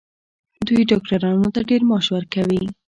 دوی 0.67 0.81
ډاکټرانو 0.91 1.47
ته 1.55 1.61
ډیر 1.69 1.81
معاش 1.89 2.05
ورکوي. 2.15 2.63